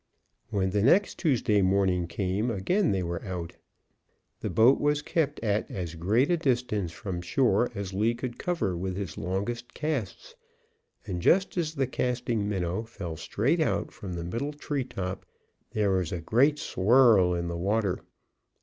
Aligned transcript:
When 0.49 0.71
the 0.71 0.81
next 0.81 1.19
Tuesday 1.19 1.61
morning 1.61 2.07
came 2.07 2.49
again 2.49 2.89
they 2.89 3.03
were 3.03 3.23
out. 3.23 3.55
The 4.39 4.49
boat 4.49 4.79
was 4.81 5.03
kept 5.03 5.39
at 5.41 5.69
as 5.69 5.93
great 5.93 6.31
a 6.31 6.37
distance 6.37 6.91
from 6.91 7.21
shore 7.21 7.69
as 7.75 7.93
Lee 7.93 8.15
could 8.15 8.39
cover 8.39 8.75
with 8.75 8.97
his 8.97 9.15
longest 9.15 9.75
casts, 9.75 10.33
and 11.05 11.21
just 11.21 11.55
as 11.55 11.75
the 11.75 11.85
casting 11.85 12.49
minnow 12.49 12.81
fell 12.81 13.15
straight 13.15 13.59
out 13.59 13.91
from 13.91 14.13
the 14.13 14.23
middle 14.23 14.53
treetop, 14.53 15.23
there 15.69 15.91
was 15.91 16.11
a 16.11 16.19
great 16.19 16.57
swirl 16.57 17.35
in 17.35 17.47
the 17.47 17.55
water. 17.55 17.99